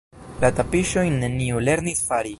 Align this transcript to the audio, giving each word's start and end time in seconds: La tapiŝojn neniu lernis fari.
La 0.45 0.49
tapiŝojn 0.61 1.21
neniu 1.27 1.63
lernis 1.69 2.05
fari. 2.09 2.29